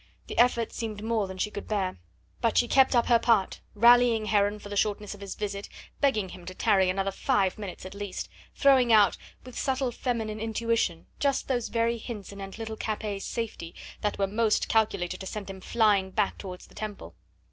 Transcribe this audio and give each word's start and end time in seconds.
The 0.25 0.39
effort 0.39 0.73
seemed 0.73 1.03
more 1.03 1.27
than 1.27 1.37
she 1.37 1.51
could 1.51 1.67
bear. 1.67 1.99
But 2.41 2.57
she 2.57 2.67
kept 2.67 2.95
up 2.95 3.05
her 3.05 3.19
part, 3.19 3.61
rallying 3.75 4.25
Heron 4.25 4.57
for 4.57 4.67
the 4.67 4.75
shortness 4.75 5.13
of 5.13 5.21
his 5.21 5.35
visit, 5.35 5.69
begging 5.99 6.29
him 6.29 6.43
to 6.47 6.55
tarry 6.55 6.85
for 6.85 6.89
another 6.89 7.11
five 7.11 7.59
minutes 7.59 7.85
at 7.85 7.93
least, 7.93 8.27
throwing 8.55 8.91
out 8.91 9.15
with 9.45 9.55
subtle 9.59 9.91
feminine 9.91 10.39
intuition 10.39 11.05
just 11.19 11.47
those 11.47 11.67
very 11.69 11.99
hints 11.99 12.31
anent 12.31 12.57
little 12.57 12.77
Capet's 12.77 13.25
safety 13.25 13.75
that 14.01 14.17
were 14.17 14.25
most 14.25 14.67
calculated 14.69 15.19
to 15.19 15.27
send 15.27 15.51
him 15.51 15.61
flying 15.61 16.09
back 16.09 16.39
towards 16.39 16.65
the 16.65 16.73
Temple. 16.73 17.13